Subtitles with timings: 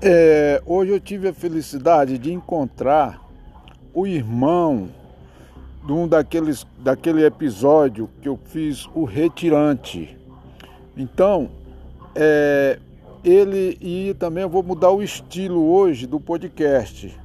[0.00, 3.20] É, hoje eu tive a felicidade de encontrar
[3.92, 4.88] o irmão
[5.84, 10.16] de um daqueles, daquele episódio que eu fiz o retirante.
[10.96, 11.50] Então,
[12.14, 12.78] é,
[13.24, 17.18] ele e também eu vou mudar o estilo hoje do podcast,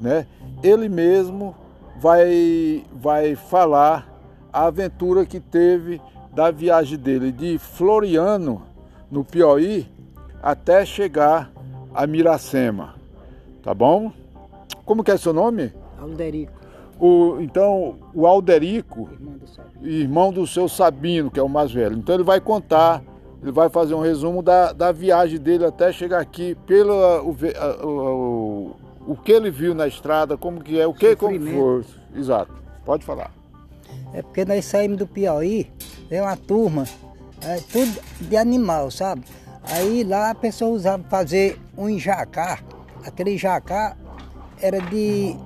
[0.00, 0.26] né?
[0.64, 1.54] Ele mesmo
[2.00, 4.20] vai vai falar
[4.52, 6.00] a aventura que teve
[6.34, 8.62] da viagem dele de Floriano
[9.08, 9.86] no Piauí
[10.42, 11.52] até chegar
[11.96, 12.94] a Miracema.
[13.62, 14.12] Tá bom?
[14.84, 15.72] Como que é seu nome?
[15.98, 16.52] Alderico.
[17.00, 19.38] O, então, o Alderico, Irmão
[19.80, 21.96] do irmão do seu Sabino, que é o mais velho.
[21.96, 23.02] Então ele vai contar,
[23.42, 27.36] ele vai fazer um resumo da, da viagem dele até chegar aqui, pelo o,
[27.86, 28.76] o,
[29.08, 31.84] o, que ele viu na estrada, como que é, o que como foi.
[32.14, 32.52] Exato.
[32.84, 33.30] Pode falar.
[34.12, 35.70] É porque nós saímos do Piauí,
[36.08, 36.84] veio uma turma,
[37.42, 39.22] é, tudo de animal, sabe?
[39.68, 42.60] Aí lá a pessoa usava fazer um enjacá.
[43.04, 43.96] Aquele enjacá
[44.60, 45.36] era de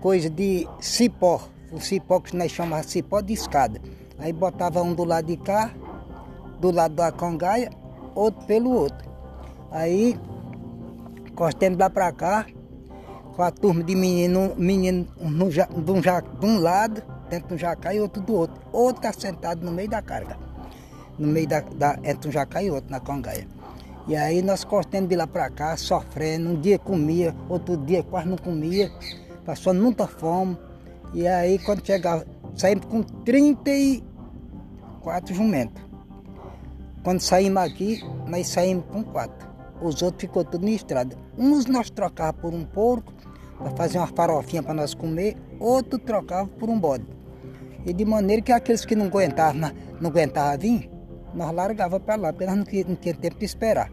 [0.00, 1.40] coisa de cipó.
[1.72, 3.80] O cipó que nós chamamos de cipó de escada.
[4.18, 5.70] Aí botava um do lado de cá,
[6.60, 7.70] do lado da congaia,
[8.14, 9.08] outro pelo outro.
[9.70, 10.18] Aí
[11.26, 12.46] encostamos lá pra cá,
[13.34, 15.06] com a turma de menino, menino
[15.50, 18.56] de, um, de um lado, dentro do jacá e outro do outro.
[18.72, 20.45] Outro tá sentado no meio da carga.
[21.18, 23.46] No meio da, da entre um jacá e outro, na congaia.
[24.08, 26.50] E aí nós cortando de lá pra cá, sofrendo.
[26.50, 28.90] Um dia comia, outro dia quase não comia,
[29.44, 30.56] passando muita fome.
[31.12, 35.82] E aí quando chegava, saímos com 34 jumentos.
[37.02, 39.46] Quando saímos aqui, nós saímos com quatro.
[39.80, 41.16] Os outros ficou tudo na estrada.
[41.36, 43.12] Uns nós trocávamos por um porco,
[43.58, 47.04] para fazer uma farofinha para nós comer, outro trocava por um bode.
[47.84, 50.90] E de maneira que aqueles que não aguentavam, não aguentavam vir,
[51.34, 53.90] nós largava para lá, porque nós não, tinha- não tinha tempo de esperar.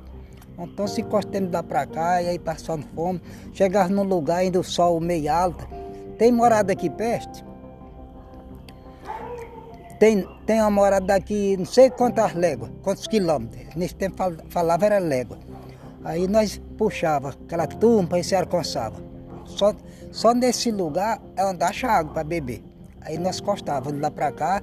[0.58, 3.22] Então se encostamos lá para cá, e aí passando fome,
[3.54, 5.68] chegava num lugar ainda o sol meio alto.
[6.18, 7.44] Tem morada aqui perto?
[10.00, 13.74] Tem, tem uma morada daqui, não sei quantas léguas, quantos quilômetros.
[13.76, 15.38] Nesse tempo fal- falava era légua.
[16.04, 18.98] Aí nós puxava aquela turma e se alcançava.
[19.46, 19.74] Só,
[20.12, 22.62] só nesse lugar é onde acha água para beber.
[23.02, 24.62] Aí nós costávamos lá para cá,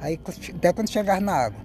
[0.00, 0.18] aí
[0.56, 1.60] até quando chegava na água.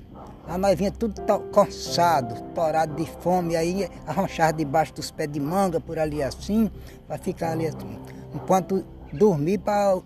[0.47, 5.39] Aí nós vinha tudo to- cansado, torado de fome, aí arranchava debaixo dos pés de
[5.39, 6.69] manga, por ali assim,
[7.07, 7.97] para ficar ali assim.
[8.33, 9.97] Enquanto dormir, para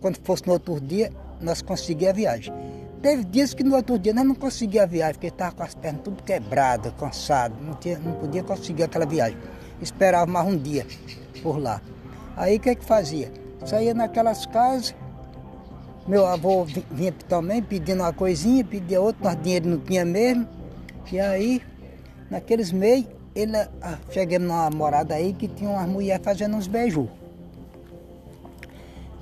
[0.00, 1.10] quando fosse no outro dia,
[1.40, 2.54] nós conseguíamos a viagem.
[3.00, 5.74] Teve dias que no outro dia nós não conseguíamos a viagem, porque estava com as
[5.74, 9.38] pernas tudo quebradas, cansado, não, tinha, não podia conseguir aquela viagem.
[9.80, 10.84] Esperava mais um dia
[11.42, 11.80] por lá.
[12.36, 13.32] Aí o que que fazia?
[13.64, 14.94] Saía naquelas casas,
[16.08, 20.48] meu avô vi- vinha também pedindo uma coisinha, pedia outra, nós dinheiro não tinha mesmo.
[21.12, 21.62] E aí,
[22.30, 27.06] naqueles meios, ele, ah, chegamos numa morada aí que tinha umas mulheres fazendo uns beijos.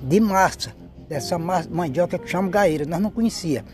[0.01, 0.73] De massa,
[1.09, 3.65] dessa massa, mandioca que chama gaeira, nós não conhecia.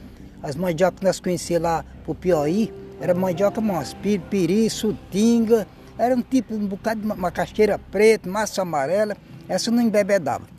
[0.41, 6.15] As mandiocas que nós conhecíamos lá pro Piauí, era mandioca mansa, pi- piri, sutinga, era
[6.15, 9.15] um tipo, um bocado de ma- macaxeira preta, massa amarela,
[9.47, 10.52] essa não embebedava.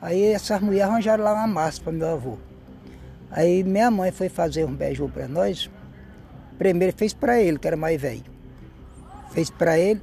[0.00, 2.38] Aí essas mulheres arranjaram lá uma massa para meu avô.
[3.30, 5.70] Aí minha mãe foi fazer um beiju para nós.
[6.56, 8.24] Primeiro fez para ele, que era mais velho.
[9.32, 10.00] Fez para ele,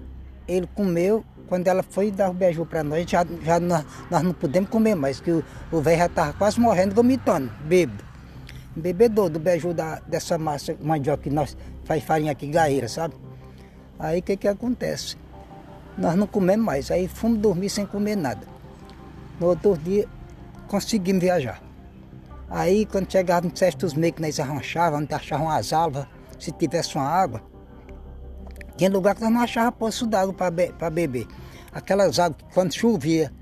[0.48, 1.24] ele comeu.
[1.48, 4.96] Quando ela foi dar o beiju para nós, já, já nós, nós não podemos comer
[4.96, 8.04] mais, que o o velho já estava quase morrendo, vomitando, bêbado.
[8.76, 13.14] Bebedor do beiju da, dessa massa mandioca que nós faz farinha aqui, gaeira, sabe?
[13.98, 15.16] Aí o que que acontece?
[15.98, 18.55] Nós não comemos mais, aí fomos dormir sem comer nada.
[19.40, 20.08] No outro dia,
[20.68, 21.62] conseguimos viajar.
[22.50, 26.06] Aí, quando chegava em certos meios que nós arranchávamos, onde achavam as alvas,
[26.40, 27.42] se tivesse uma água,
[28.78, 31.28] tinha lugar que nós não achávamos poço d'água para be beber.
[31.72, 33.34] Aquelas águas, que quando chovia,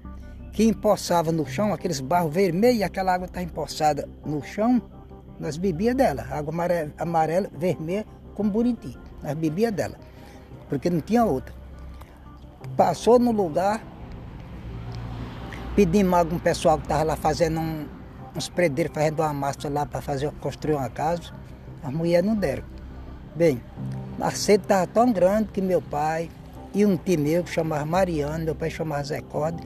[0.52, 4.82] que empoçava no chão, aqueles barros vermelhos, aquela água estava empoçada no chão,
[5.40, 6.26] nós bebia dela.
[6.32, 8.06] Água amarela, amarela vermelha,
[8.36, 8.98] como buriti.
[9.22, 9.96] Nós bebia dela,
[10.70, 11.54] porque não tinha outra.
[12.78, 13.84] Passou no lugar,
[15.76, 17.86] pedimos o pessoal que estava lá fazendo um,
[18.36, 21.34] uns predeiros, fazendo uma massa lá para fazer, construir uma casa.
[21.84, 22.64] As mulheres não deram.
[23.36, 23.62] Bem,
[24.22, 26.30] a sede estava tão grande que meu pai
[26.74, 29.62] e um tio meu que chamava Mariano, meu pai chamava Zé Code,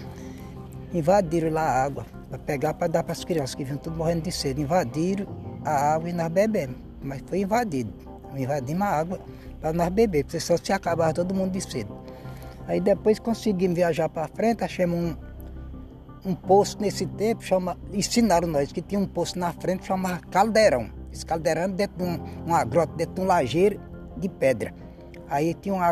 [0.94, 4.24] invadiram lá a água para pegar para dar para as crianças que vinham tudo morrendo
[4.24, 4.62] de sede.
[4.62, 5.28] Invadiram
[5.66, 7.94] a água e nós bebemos, mas foi invadido.
[8.36, 9.20] Invadimos a água
[9.60, 11.90] para nós beber, porque senão se acabava todo mundo de sede.
[12.68, 15.16] Aí depois conseguimos viajar para frente, achamos um,
[16.26, 20.90] um poço nesse tempo, chama, ensinaram nós que tinha um poço na frente chamava caldeirão.
[21.12, 23.80] Esse caldeirão dentro de um, uma grota, dentro de um lajeiro
[24.18, 24.74] de pedra.
[25.30, 25.88] Aí tinha uma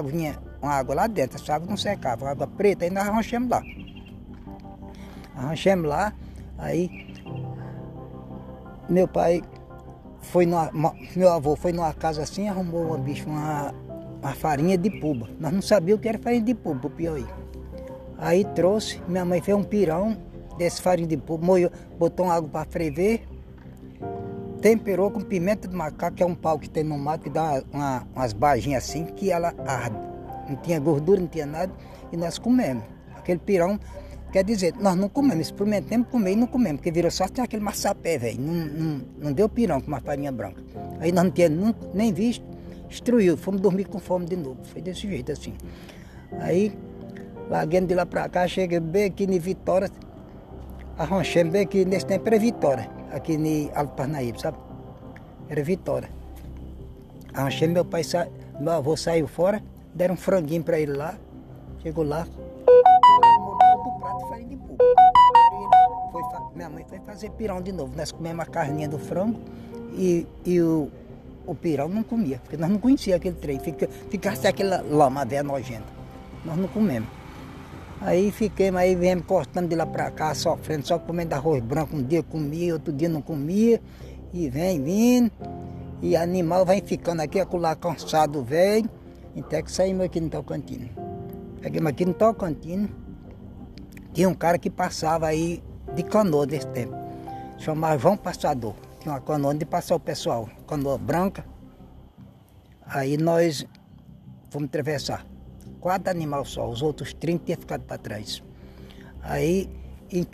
[0.62, 3.62] uma água lá dentro, essa água não secava, água preta, aí nós arranchamos lá.
[5.36, 6.14] Arranchamos lá,
[6.58, 7.14] aí
[8.90, 9.42] meu pai
[10.20, 10.72] foi numa,
[11.16, 13.74] meu avô foi numa casa assim, arrumou uma bicho, uma,
[14.22, 15.30] uma farinha de puba.
[15.40, 17.24] Nós não sabíamos o que era farinha de puba, o Piauí.
[17.24, 17.45] Aí
[18.56, 20.18] trouxe, minha mãe fez um pirão
[20.58, 23.22] desse farinha de puba, moiu, botou água para ferver,
[24.62, 27.62] temperou com pimenta de macaco, que é um pau que tem no mato, que dá
[27.72, 29.98] uma, umas barrinhas assim, que ela arde.
[30.50, 31.72] Não tinha gordura, não tinha nada,
[32.12, 32.84] e nós comemos.
[33.16, 33.80] Aquele pirão,
[34.32, 38.18] quer dizer, nós não comemos, experimentamos comer e não comemos, porque virou só aquele maçapé,
[38.18, 38.42] velho.
[38.42, 40.64] Não, não, não, deu pirão com uma farinha branca.
[41.00, 42.46] Aí nós não tínhamos nem visto,
[42.88, 44.60] destruiu, fomos dormir com fome de novo.
[44.64, 45.54] Foi desse jeito assim.
[46.40, 46.74] Aí
[47.50, 49.90] Larguemos de lá para cá, cheguei bem aqui em Vitória,
[50.98, 54.58] arranchamos bem aqui, nesse tempo era Vitória, aqui em Alto Parnaíba, sabe?
[55.48, 56.10] Era Vitória.
[57.34, 58.28] Arranchei, meu pai, sa...
[58.60, 59.62] meu avô saiu fora,
[59.94, 61.16] deram um franguinho para ele lá,
[61.84, 64.58] chegou lá, do prato farinha de.
[66.12, 66.24] Foi,
[66.56, 69.40] minha mãe foi fazer pirão de novo, nós comemos a carninha do frango
[69.94, 70.90] e, e o,
[71.46, 75.44] o pirão não comia, porque nós não conhecíamos aquele trem, fica, ficasse aquela lama velha
[75.44, 75.94] nojenta.
[76.44, 77.25] Nós não comemos.
[78.06, 81.96] Aí fiquemos, aí viemos cortando de lá para cá, sofrendo, só comendo arroz branco.
[81.96, 83.82] Um dia comia, outro dia não comia.
[84.32, 85.32] E vem vindo.
[86.04, 88.88] E animal vai ficando aqui, acolá cansado, velho.
[89.36, 90.92] Até que saímos aqui no Tocantins.
[91.60, 92.90] Pegamos aqui no Tocantins.
[94.14, 95.64] Tinha um cara que passava aí
[95.96, 96.94] de canoa desse tempo.
[97.58, 98.76] Chamava João Passador.
[99.00, 100.48] Tinha uma canoa onde passar o pessoal.
[100.68, 101.44] Canoa branca.
[102.86, 103.66] Aí nós
[104.52, 105.26] fomos atravessar
[105.86, 108.42] quatro animais só, os outros 30 tinham ficado para trás.
[109.22, 109.70] Aí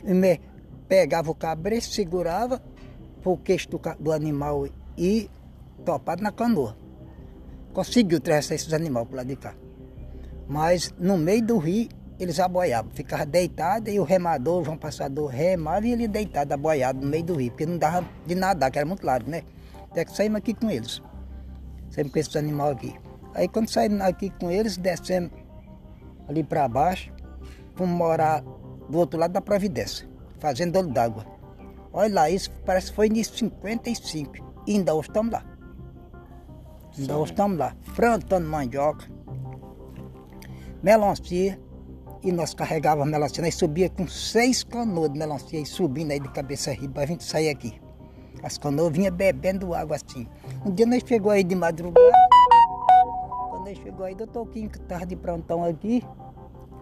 [0.02, 0.40] me
[0.88, 2.62] pegava o cabresto, segurava
[3.26, 4.66] o queixo do, do animal
[4.98, 5.30] e
[5.84, 6.78] topado na canoa.
[7.74, 9.54] Conseguiu atravessar esses animais para lado de cá.
[10.48, 15.28] Mas no meio do rio eles aboiavam, ficava deitado e o remador, o João Passador,
[15.28, 18.80] remava e ele deitado, aboiado no meio do rio, porque não dava de nadar, que
[18.80, 19.44] era muito largo, né?
[19.90, 21.02] Até que saímos aqui com eles.
[21.90, 22.96] Saímos com esses animais aqui.
[23.34, 25.41] Aí quando saímos aqui com eles, descemos
[26.32, 27.12] ali para baixo,
[27.76, 28.42] fomos morar
[28.90, 30.08] do outro lado da Providência,
[30.40, 31.26] fazendo olho d'água.
[31.94, 34.34] Olha lá, isso parece que foi em 55.
[34.66, 35.46] E ainda hoje estamos lá.
[36.98, 37.76] Ainda hoje estamos lá.
[37.96, 39.06] Plantando mandioca,
[40.82, 41.60] melancia.
[42.24, 43.44] E nós carregávamos melancia.
[43.44, 47.08] Nós subia com seis canoas de melancia e subindo aí de cabeça riba para a
[47.08, 47.82] gente sair aqui.
[48.44, 50.28] As canoas vinham bebendo água assim.
[50.64, 52.00] Um dia nós chegou aí de madrugada.
[53.50, 56.04] Quando nós chegou aí, doutor Kim, que estava de prontão aqui,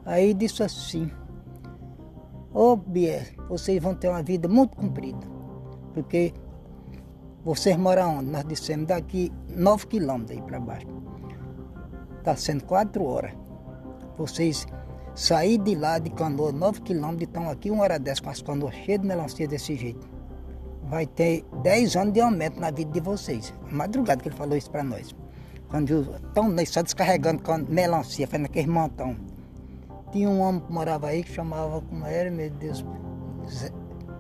[0.06, 1.12] Aí disse assim,
[2.54, 5.25] ô oh, Bier, vocês vão ter uma vida muito comprida,
[5.94, 6.34] porque
[7.44, 8.31] vocês moram onde?
[8.31, 10.88] Nós dissemos daqui 9 quilômetros aí para baixo.
[12.18, 13.31] Está sendo 4 horas.
[14.18, 14.68] Vocês
[15.16, 18.42] sair de lá de canoa 9 quilômetros e estão aqui uma hora dessa com as
[18.42, 20.07] canoas cheias de melancia desse jeito.
[20.84, 23.54] Vai ter 10 anos de aumento na vida de vocês.
[23.72, 25.16] Madrugada que ele falou isso para nós.
[25.69, 29.16] Quando estão só descarregando melancia, fazendo aquele montão.
[30.12, 32.84] Tinha um homem que morava aí que chamava, como era, meu Deus,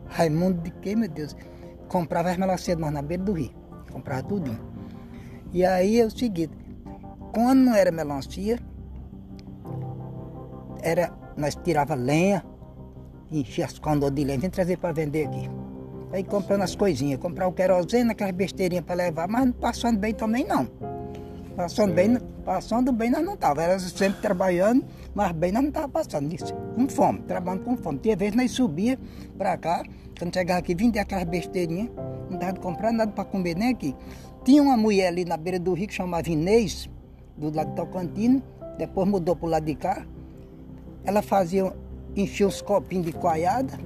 [0.09, 1.35] Raimundo de quê, meu Deus?
[1.87, 3.51] Comprava as melancias nós na beira do rio.
[3.91, 4.59] Comprava tudinho.
[5.53, 6.53] E aí é o seguinte,
[7.33, 8.59] quando não era melancia,
[10.81, 12.43] era, nós tirava lenha,
[13.31, 15.49] enchia as condas de lenha, vem trazer para vender aqui.
[16.11, 20.13] Aí comprando as coisinhas, comprar o querosene, aquelas besteirinhas para levar, mas não passando bem
[20.13, 20.67] também não.
[21.59, 25.91] Passando bem, passando bem nós não estávamos, era sempre trabalhando, mas bem nós não estávamos
[25.91, 27.99] passando isso, com fome, trabalhando com fome.
[27.99, 28.97] Tinha vezes nós subia
[29.37, 29.83] para cá,
[30.17, 31.89] quando chegava aqui, vinha aquelas besteirinhas,
[32.29, 33.93] não dava de comprar nada para comer nem aqui.
[34.45, 36.89] Tinha uma mulher ali na beira do rio que chamava Inês,
[37.35, 38.41] do lado de Tocantino,
[38.77, 40.05] depois mudou para o lado de cá.
[41.03, 41.73] Ela fazia,
[42.15, 43.77] enchia os copinhos de coalhada,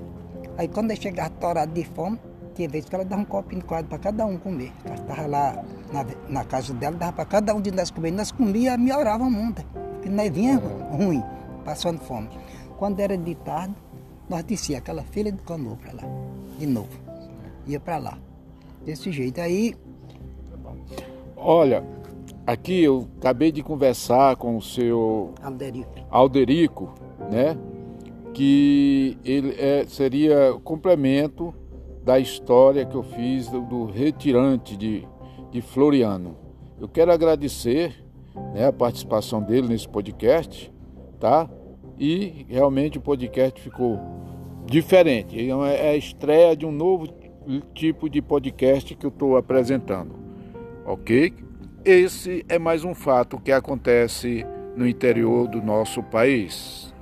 [0.60, 2.20] aí quando eu chegava torado de fome,
[2.54, 4.72] tinha vezes que ela dava um copinho de coalhada para cada um comer.
[4.86, 8.12] Ela estava lá na, na, casa dela, dava para cada um de nós comer.
[8.12, 9.64] Nós comíamos, melhorava muito.
[9.94, 10.58] Porque nós vinha
[10.92, 11.24] ruim,
[11.66, 12.30] passando fome.
[12.78, 13.76] Quando era de tarde,
[14.30, 16.04] nós descia aquela filha de canoa para lá,
[16.58, 16.90] de novo.
[17.68, 18.18] Ia para lá.
[18.86, 19.40] Desse jeito.
[19.40, 19.76] Aí.
[21.36, 21.84] Olha,
[22.46, 26.94] aqui eu acabei de conversar com o seu Alderico, Alderico
[27.32, 27.58] né?
[28.34, 31.54] Que ele é, seria complemento
[32.04, 35.08] da história que eu fiz do, do retirante de,
[35.52, 36.38] de Floriano.
[36.80, 38.04] Eu quero agradecer
[38.54, 40.72] né, a participação dele nesse podcast,
[41.20, 41.50] tá?
[41.98, 44.00] E realmente o podcast ficou
[44.66, 45.50] diferente.
[45.50, 47.08] É a estreia de um novo
[47.74, 50.16] tipo de podcast que eu estou apresentando,
[50.86, 51.34] ok?
[51.86, 54.46] Esse é mais um fato que acontece
[54.76, 56.93] no interior do nosso país.